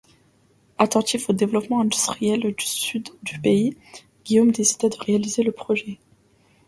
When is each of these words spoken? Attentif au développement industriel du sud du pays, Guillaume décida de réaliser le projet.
Attentif 0.79 1.29
au 1.29 1.33
développement 1.33 1.79
industriel 1.81 2.39
du 2.55 2.65
sud 2.65 3.09
du 3.21 3.39
pays, 3.39 3.77
Guillaume 4.25 4.49
décida 4.51 4.89
de 4.89 4.97
réaliser 4.99 5.43
le 5.43 5.51
projet. 5.51 5.99